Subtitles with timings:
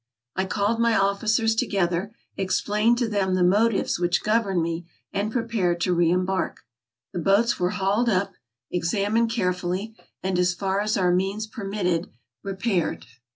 [0.35, 5.31] I called my officers together, explained to them the mo tives which governed me, and
[5.31, 6.61] prepared to re embark.
[7.13, 8.33] The boats were hauled up,
[8.71, 12.09] examined carefully, and, as far as our means permitted,
[12.41, 13.05] repaired.